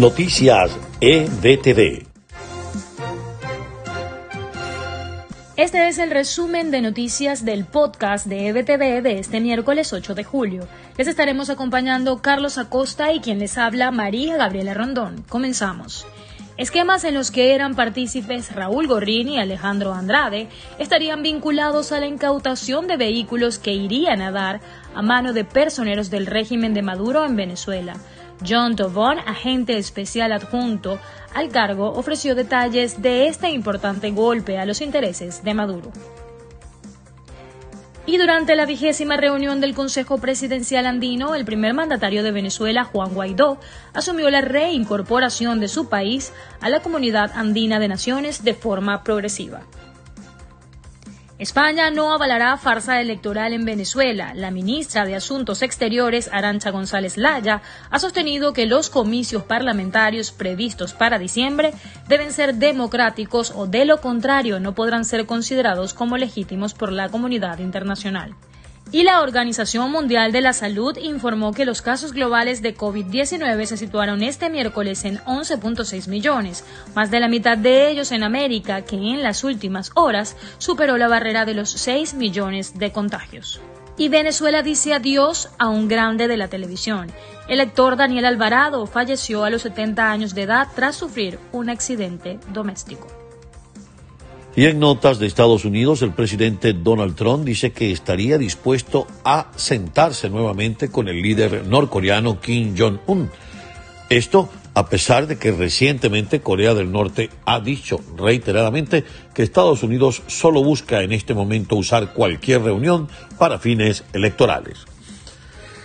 [0.00, 2.06] Noticias EBTV.
[5.56, 10.24] Este es el resumen de noticias del podcast de EBTV de este miércoles 8 de
[10.24, 10.66] julio.
[10.96, 15.22] Les estaremos acompañando Carlos Acosta y quien les habla María Gabriela Rondón.
[15.28, 16.06] Comenzamos.
[16.56, 20.48] Esquemas en los que eran partícipes Raúl Gorrín y Alejandro Andrade
[20.78, 24.62] estarían vinculados a la incautación de vehículos que irían a dar
[24.94, 27.96] a mano de personeros del régimen de Maduro en Venezuela.
[28.46, 30.98] John Tobón, agente especial adjunto
[31.34, 35.92] al cargo, ofreció detalles de este importante golpe a los intereses de Maduro.
[38.06, 43.14] Y durante la vigésima reunión del Consejo Presidencial Andino, el primer mandatario de Venezuela, Juan
[43.14, 43.58] Guaidó,
[43.92, 49.60] asumió la reincorporación de su país a la comunidad andina de naciones de forma progresiva.
[51.40, 54.34] España no avalará farsa electoral en Venezuela.
[54.34, 60.92] La ministra de Asuntos Exteriores, Arancha González Laya, ha sostenido que los comicios parlamentarios previstos
[60.92, 61.72] para diciembre
[62.08, 67.08] deben ser democráticos o de lo contrario no podrán ser considerados como legítimos por la
[67.08, 68.36] comunidad internacional.
[68.92, 73.76] Y la Organización Mundial de la Salud informó que los casos globales de COVID-19 se
[73.76, 76.64] situaron este miércoles en 11.6 millones,
[76.96, 81.06] más de la mitad de ellos en América, que en las últimas horas superó la
[81.06, 83.60] barrera de los 6 millones de contagios.
[83.96, 87.12] Y Venezuela dice adiós a un grande de la televisión.
[87.46, 92.40] El actor Daniel Alvarado falleció a los 70 años de edad tras sufrir un accidente
[92.52, 93.19] doméstico.
[94.56, 99.52] Y en notas de Estados Unidos, el presidente Donald Trump dice que estaría dispuesto a
[99.54, 103.30] sentarse nuevamente con el líder norcoreano Kim Jong-un.
[104.08, 110.22] Esto a pesar de que recientemente Corea del Norte ha dicho reiteradamente que Estados Unidos
[110.26, 114.78] solo busca en este momento usar cualquier reunión para fines electorales.